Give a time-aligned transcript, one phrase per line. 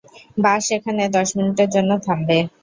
[0.37, 2.37] বাস এখানে দশ মিনিটের জন্য থামবে।